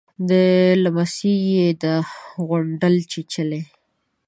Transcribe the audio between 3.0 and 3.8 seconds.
چيچلې.